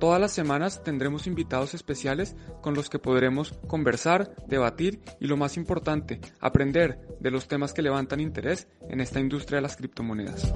[0.00, 5.56] todas las semanas tendremos invitados especiales con los que podremos conversar, debatir y lo más
[5.56, 10.52] importante, aprender de los temas que levantan interés en esta industria de las criptomonedas.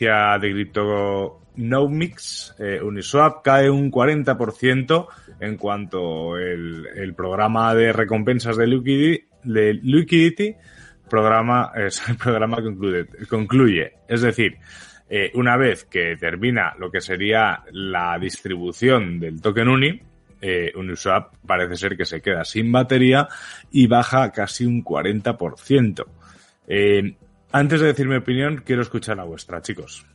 [0.00, 5.06] de cripto no Mix, eh, Uniswap cae un 40%
[5.40, 10.56] en cuanto el, programa de recompensas de Liquidity
[11.10, 13.92] programa, es el programa concluye, concluye.
[14.08, 14.56] Es decir,
[15.10, 20.00] eh, una vez que termina lo que sería la distribución del token UNI,
[20.40, 23.28] eh, Uniswap parece ser que se queda sin batería
[23.70, 26.06] y baja casi un 40%.
[26.66, 27.16] Eh,
[27.52, 30.06] antes de decir mi opinión, quiero escuchar la vuestra, chicos.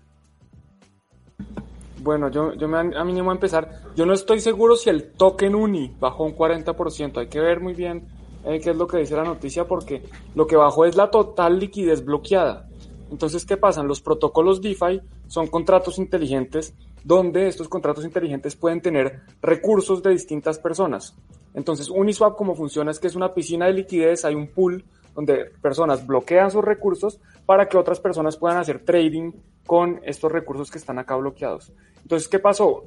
[2.02, 3.70] Bueno, yo, yo me animo a empezar.
[3.96, 7.18] Yo no estoy seguro si el token UNI bajó un 40%.
[7.20, 8.08] Hay que ver muy bien
[8.46, 10.04] eh, qué es lo que dice la noticia porque
[10.36, 12.68] lo que bajó es la total liquidez bloqueada.
[13.12, 13.84] Entonces, ¿qué pasa?
[13.84, 20.58] Los protocolos DeFi son contratos inteligentes donde estos contratos inteligentes pueden tener recursos de distintas
[20.58, 21.16] personas.
[21.54, 25.52] Entonces, Uniswap como funciona es que es una piscina de liquidez, hay un pool donde
[25.62, 29.32] personas bloquean sus recursos para que otras personas puedan hacer trading
[29.66, 31.72] con estos recursos que están acá bloqueados.
[32.02, 32.84] Entonces, ¿qué pasó?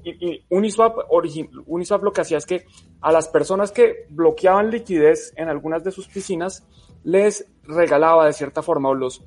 [0.48, 0.98] Uniswap,
[1.66, 2.66] Uniswap lo que hacía es que
[3.00, 6.64] a las personas que bloqueaban liquidez en algunas de sus piscinas,
[7.02, 9.22] les regalaba de cierta forma o los,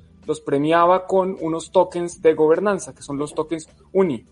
[0.46, 4.24] premiaba con unos tokens de gobernanza, que son los tokens UNI.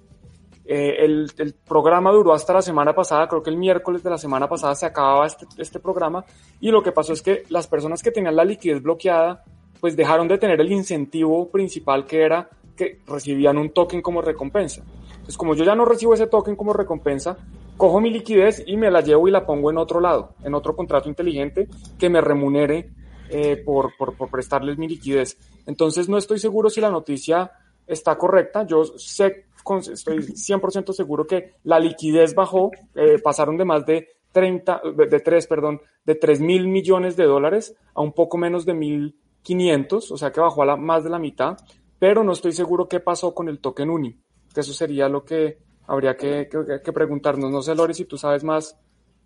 [0.65, 4.19] Eh, el, el, programa duró hasta la semana pasada, creo que el miércoles de la
[4.19, 6.25] semana pasada se acababa este, este programa
[6.61, 9.43] y lo que pasó es que las personas que tenían la liquidez bloqueada
[9.81, 12.49] pues dejaron de tener el incentivo principal que era
[12.81, 14.83] que recibían un token como recompensa.
[15.11, 17.37] Entonces como yo ya no recibo ese token como recompensa,
[17.77, 20.75] cojo mi liquidez y me la llevo y la pongo en otro lado, en otro
[20.75, 22.91] contrato inteligente que me remunere
[23.29, 25.37] eh, por, por, por prestarles mi liquidez.
[25.67, 27.51] Entonces no estoy seguro si la noticia
[27.87, 28.67] está correcta.
[28.67, 29.45] Yo sé
[29.93, 35.47] estoy 100% seguro que la liquidez bajó, eh, pasaron de más de 30, de, 3,
[35.47, 40.31] perdón, de 3 mil millones de dólares a un poco menos de 1.500, o sea
[40.31, 41.57] que bajó a la, más de la mitad,
[42.01, 44.19] pero no estoy seguro qué pasó con el token UNI,
[44.53, 47.51] que eso sería lo que habría que, que, preguntarnos.
[47.51, 48.77] No sé, Lori, si tú sabes más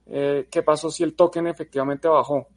[0.07, 2.49] eh, qué pasó si el token efectivamente bajó.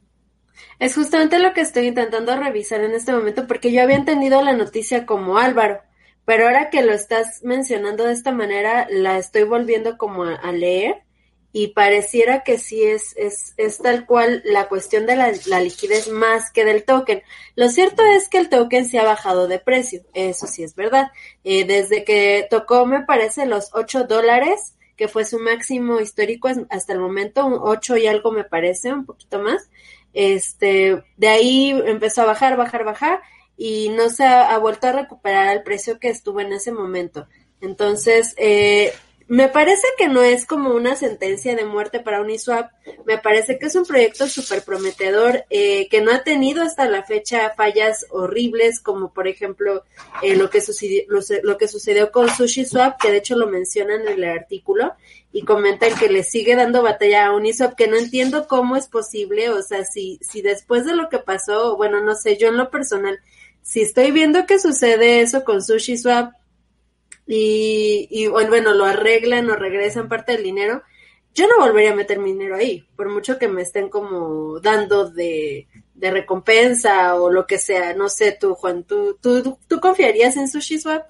[0.80, 4.54] Es justamente lo que estoy intentando revisar en este momento, porque yo había entendido la
[4.54, 5.82] noticia como Álvaro,
[6.24, 11.04] pero ahora que lo estás mencionando de esta manera, la estoy volviendo como a, leer
[11.52, 16.52] y pareciera que sí es, es, es, tal cual la cuestión de la, liquidez más
[16.52, 17.22] que del token.
[17.56, 21.10] Lo cierto es que el token se ha bajado de precio, eso sí es verdad.
[21.44, 26.92] Eh, desde que tocó, me parece, los 8 dólares, que fue su máximo histórico hasta
[26.92, 29.70] el momento, un 8 y algo me parece, un poquito más.
[30.12, 33.20] Este, de ahí empezó a bajar, bajar, bajar
[33.56, 37.26] y no se ha, vuelto a recuperar al precio que estuvo en ese momento.
[37.60, 38.92] Entonces, eh,
[39.28, 42.72] me parece que no es como una sentencia de muerte para Uniswap,
[43.04, 47.04] me parece que es un proyecto súper prometedor eh, que no ha tenido hasta la
[47.04, 49.84] fecha fallas horribles como por ejemplo
[50.22, 51.02] eh, lo, que sucedió,
[51.42, 54.94] lo, que sucedió con SushiSwap, que de hecho lo mencionan en el artículo
[55.30, 59.50] y comentan que le sigue dando batalla a Uniswap, que no entiendo cómo es posible,
[59.50, 62.70] o sea, si, si después de lo que pasó, bueno, no sé, yo en lo
[62.70, 63.20] personal
[63.60, 66.32] si estoy viendo que sucede eso con SushiSwap
[67.30, 70.82] y, y bueno, lo arreglan o regresan parte del dinero,
[71.34, 75.10] yo no volvería a meter mi dinero ahí, por mucho que me estén como dando
[75.10, 77.94] de, recompensa o lo que sea.
[77.94, 81.06] No sé, tú, Juan, ¿tú, tú, tú confiarías en SushiSwap?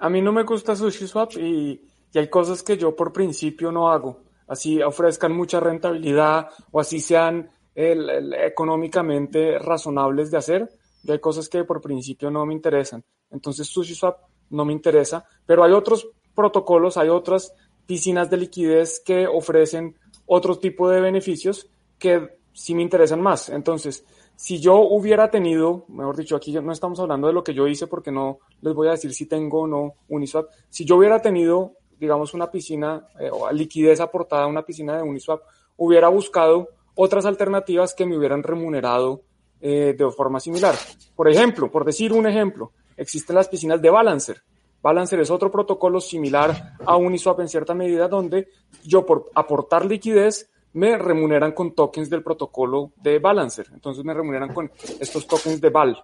[0.00, 1.80] A mí no me gusta SushiSwap y,
[2.12, 4.20] y hay cosas que yo por principio no hago.
[4.48, 10.68] Así ofrezcan mucha rentabilidad o así sean económicamente razonables de hacer
[11.04, 13.04] y hay cosas que por principio no me interesan.
[13.30, 17.52] Entonces SushiSwap no me interesa, pero hay otros protocolos, hay otras
[17.86, 19.96] piscinas de liquidez que ofrecen
[20.26, 23.48] otro tipo de beneficios que sí me interesan más.
[23.48, 24.04] Entonces,
[24.36, 27.86] si yo hubiera tenido, mejor dicho, aquí no estamos hablando de lo que yo hice
[27.86, 31.72] porque no les voy a decir si tengo o no Uniswap, si yo hubiera tenido,
[31.98, 35.42] digamos, una piscina eh, o liquidez aportada a una piscina de Uniswap,
[35.76, 39.22] hubiera buscado otras alternativas que me hubieran remunerado
[39.60, 40.74] eh, de forma similar.
[41.16, 44.42] Por ejemplo, por decir un ejemplo, existen las piscinas de Balancer.
[44.82, 48.48] Balancer es otro protocolo similar a Uniswap en cierta medida, donde
[48.84, 53.66] yo por aportar liquidez me remuneran con tokens del protocolo de Balancer.
[53.72, 56.02] Entonces me remuneran con estos tokens de Val.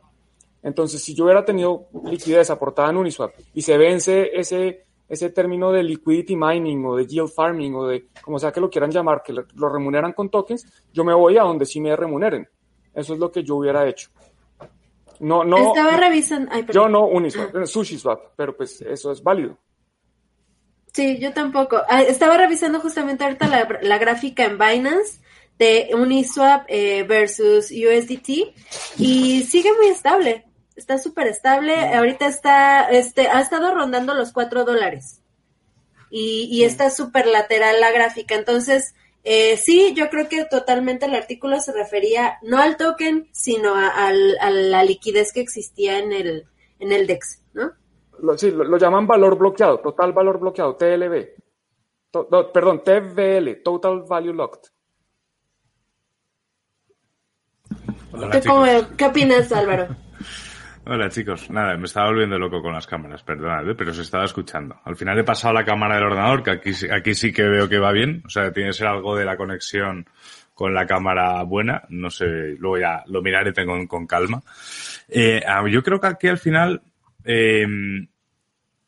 [0.62, 5.70] Entonces, si yo hubiera tenido liquidez aportada en Uniswap y se vence ese, ese término
[5.70, 9.23] de liquidity mining o de yield farming o de como sea que lo quieran llamar,
[9.23, 12.49] que lo remuneran con tokens, yo me voy a donde sí me remuneren.
[12.94, 14.11] Eso es lo que yo hubiera hecho.
[15.20, 15.69] No, no.
[15.69, 16.50] Estaba revisando.
[16.72, 19.58] yo no Uniswap, eh, SushiSwap, pero pues eso es válido.
[20.93, 21.82] Sí, yo tampoco.
[21.88, 23.49] Ah, estaba revisando justamente ahorita
[23.82, 25.20] la, gráfica en Binance
[25.58, 28.55] de Uniswap eh, versus USDT
[28.99, 30.44] y sigue muy estable.
[30.76, 31.94] Está súper estable.
[31.94, 35.20] Ahorita está, este, ha estado rondando los 4 dólares.
[36.10, 38.37] Y, y está súper lateral la gráfica.
[38.37, 38.94] Entonces,
[39.25, 44.12] eh, sí, yo creo que totalmente el artículo se refería no al token, sino a,
[44.12, 46.44] la liquidez que existía en el,
[46.79, 47.73] en el DEX, ¿no?
[48.37, 51.26] sí, lo, llaman valor bloqueado, total valor bloqueado, TLB.
[52.53, 54.69] perdón, TVL, Total Value Locked.
[58.97, 59.88] ¿Qué opinas, Álvaro?
[60.86, 63.75] Hola chicos, nada, me estaba volviendo loco con las cámaras, perdonad, ¿eh?
[63.75, 64.76] pero se estaba escuchando.
[64.84, 67.78] Al final he pasado la cámara del ordenador, que aquí, aquí sí que veo que
[67.78, 70.06] va bien, o sea, tiene que ser algo de la conexión
[70.52, 72.26] con la cámara buena, no sé,
[72.58, 74.42] luego ya lo miraré tengo con calma.
[75.08, 76.82] Eh, yo creo que aquí al final
[77.25, 77.66] eh,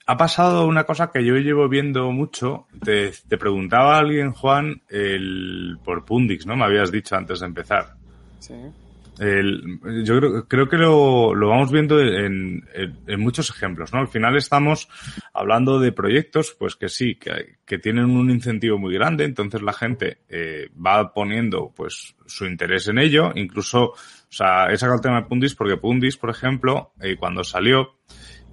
[0.07, 2.67] ha pasado una cosa que yo llevo viendo mucho.
[2.85, 6.57] Te, te preguntaba alguien, Juan, el, por Pundix, ¿no?
[6.57, 7.95] Me habías dicho antes de empezar.
[8.39, 8.55] Sí.
[9.19, 14.01] El, yo creo, creo que lo, lo vamos viendo en, en, muchos ejemplos, ¿no?
[14.01, 14.89] Al final estamos
[15.33, 19.73] hablando de proyectos, pues que sí, que, que tienen un incentivo muy grande, entonces la
[19.73, 23.97] gente eh, va poniendo, pues, su interés en ello, incluso, o
[24.29, 27.97] sea, he sacado el tema de Pundis porque Pundis, por ejemplo, eh, cuando salió,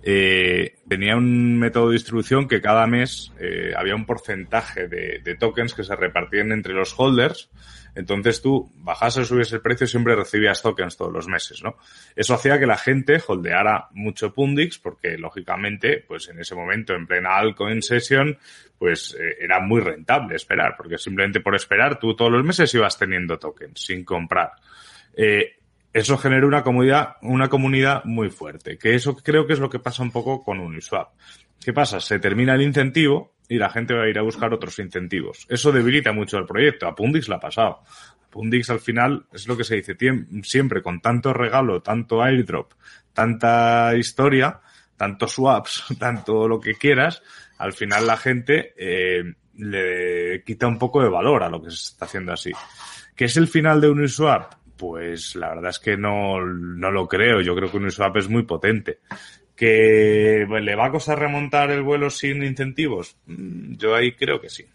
[0.04, 5.36] eh, tenía un método de distribución que cada mes eh, había un porcentaje de, de,
[5.36, 7.50] tokens que se repartían entre los holders
[7.96, 11.78] entonces tú bajas o subes el precio siempre recibías tokens todos los meses, ¿no?
[12.16, 17.06] Eso hacía que la gente holdeara mucho Pundix porque lógicamente, pues en ese momento en
[17.06, 18.38] plena altcoin session,
[18.78, 22.98] pues eh, era muy rentable esperar porque simplemente por esperar tú todos los meses ibas
[22.98, 24.54] teniendo tokens sin comprar.
[25.16, 25.58] Eh,
[25.94, 29.80] eso genera una comunidad, una comunidad muy fuerte, que eso creo que es lo que
[29.80, 31.10] pasa un poco con Uniswap.
[31.64, 32.00] ¿Qué pasa?
[32.00, 35.46] Se termina el incentivo y la gente va a ir a buscar otros incentivos.
[35.48, 36.88] Eso debilita mucho el proyecto.
[36.88, 37.84] A Pundix la ha pasado.
[38.30, 39.96] Pundix al final es lo que se dice
[40.42, 42.74] siempre, con tanto regalo, tanto airdrop,
[43.14, 44.60] tanta historia,
[44.98, 47.22] tantos swaps, tanto lo que quieras,
[47.60, 49.24] al final la gente eh,
[49.58, 52.52] le quita un poco de valor a lo que se está haciendo así.
[53.16, 54.63] ¿Qué es el final de Uniswap?
[54.78, 57.42] Pues la verdad es que no, no lo creo.
[57.42, 59.00] Yo creo que Uniswap es muy potente.
[59.56, 63.18] ¿Que le va a costar remontar el vuelo sin incentivos?
[63.28, 64.66] Mm, yo ahí creo que sí.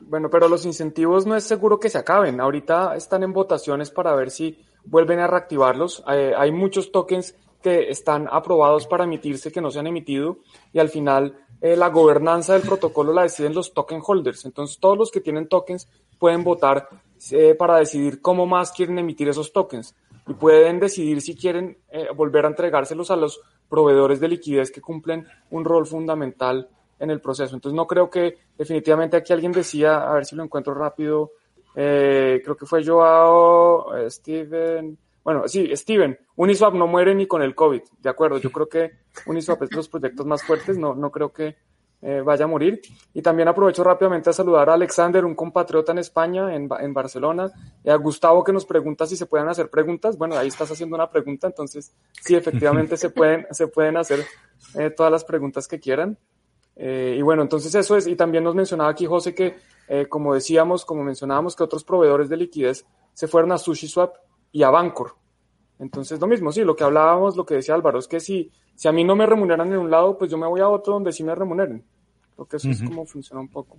[0.00, 2.40] Bueno, pero los incentivos no es seguro que se acaben.
[2.40, 6.02] Ahorita están en votaciones para ver si vuelven a reactivarlos.
[6.10, 10.38] Eh, hay muchos tokens que están aprobados para emitirse que no se han emitido
[10.72, 14.44] y al final eh, la gobernanza del protocolo la deciden los token holders.
[14.46, 15.88] Entonces todos los que tienen tokens
[16.18, 16.88] pueden votar
[17.58, 19.94] para decidir cómo más quieren emitir esos tokens.
[20.26, 24.80] Y pueden decidir si quieren eh, volver a entregárselos a los proveedores de liquidez que
[24.80, 26.68] cumplen un rol fundamental
[26.98, 27.54] en el proceso.
[27.54, 31.32] Entonces no creo que definitivamente aquí alguien decía, a ver si lo encuentro rápido,
[31.74, 37.42] eh, creo que fue Joao, eh, Steven, bueno, sí, Steven, Uniswap no muere ni con
[37.42, 38.90] el COVID, de acuerdo, yo creo que
[39.26, 41.56] Uniswap es de los proyectos más fuertes, no, no creo que
[42.02, 42.80] eh, vaya a morir.
[43.12, 47.50] Y también aprovecho rápidamente a saludar a Alexander, un compatriota en España, en, en Barcelona,
[47.84, 50.16] y a Gustavo que nos pregunta si se pueden hacer preguntas.
[50.16, 54.24] Bueno, ahí estás haciendo una pregunta, entonces sí, efectivamente se pueden, se pueden hacer
[54.74, 56.16] eh, todas las preguntas que quieran.
[56.76, 59.56] Eh, y bueno, entonces eso es, y también nos mencionaba aquí José que,
[60.08, 64.14] como decíamos, como mencionábamos, que otros proveedores de liquidez se fueron a SushiSwap
[64.52, 65.19] y a Bancor.
[65.80, 68.86] Entonces, lo mismo, sí, lo que hablábamos, lo que decía Álvaro, es que si, si
[68.86, 71.10] a mí no me remuneran en un lado, pues yo me voy a otro donde
[71.10, 71.82] sí me remuneren.
[72.34, 73.78] Creo que eso es como funciona un poco.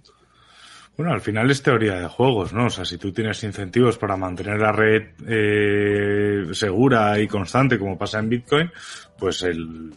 [0.98, 2.65] Bueno, al final es teoría de juegos, ¿no?
[2.65, 7.98] O sea, si tú tienes incentivos para mantener la red eh, segura y constante, como
[7.98, 8.72] pasa en Bitcoin,
[9.17, 9.93] pues el,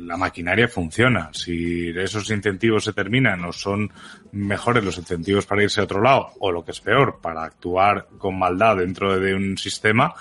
[0.00, 1.30] la maquinaria funciona.
[1.32, 3.90] Si esos incentivos se terminan o son
[4.32, 8.08] mejores los incentivos para irse a otro lado, o lo que es peor, para actuar
[8.18, 10.14] con maldad dentro de un sistema,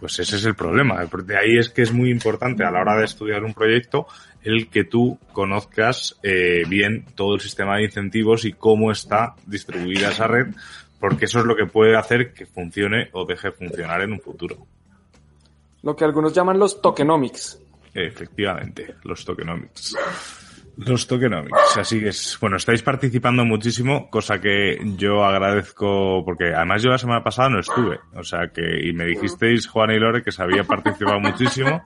[0.00, 1.04] pues ese es el problema.
[1.04, 4.06] De ahí es que es muy importante a la hora de estudiar un proyecto
[4.42, 10.10] el que tú conozcas eh, bien todo el sistema de incentivos y cómo está distribuida
[10.10, 10.46] esa red,
[10.98, 14.20] porque eso es lo que puede hacer que funcione o deje de funcionar en un
[14.20, 14.66] futuro.
[15.82, 17.60] Lo que algunos llaman los tokenomics.
[17.92, 19.96] Efectivamente, los tokenomics.
[20.86, 21.76] Los tokenomics.
[21.78, 26.98] Así que es, bueno, estáis participando muchísimo, cosa que yo agradezco, porque además yo la
[26.98, 27.98] semana pasada no estuve.
[28.14, 31.82] O sea que, y me dijisteis, Juan y Lore, que se había participado muchísimo.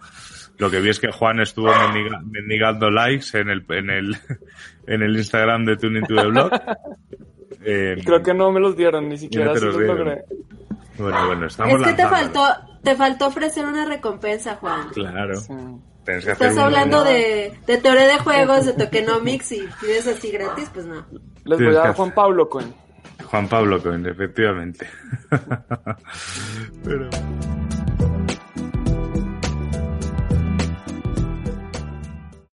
[0.59, 4.17] Lo que vi es que Juan estuvo mendiga- mendigando likes en el, en el,
[4.87, 6.51] en el Instagram de Tuning to the Blog.
[7.65, 9.99] Eh, Y creo que no me los dieron, ni siquiera si los dieron.
[9.99, 10.25] logré.
[10.99, 12.47] Bueno, bueno, estamos Es que te faltó,
[12.85, 14.89] te faltó ofrecer una recompensa, Juan.
[14.91, 15.35] Claro.
[15.37, 15.53] Sí.
[16.05, 20.31] Tienes que hacer Estás hablando de, de teoría de juegos, de tokenomics y pides así
[20.31, 21.05] gratis, pues no.
[21.45, 22.75] Les voy a dar Juan Pablo Coin.
[23.25, 24.87] Juan Pablo Cohen, efectivamente.
[26.85, 27.09] Pero...